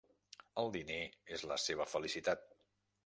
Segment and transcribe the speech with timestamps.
[0.61, 0.97] El diner
[1.37, 2.45] és la seva felicitat.